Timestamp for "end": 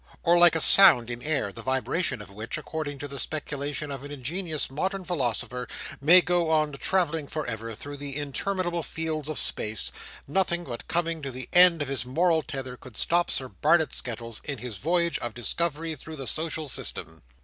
11.53-11.83